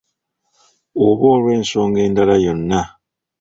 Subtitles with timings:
[1.07, 2.81] Oba olw’ensonga endala yonna.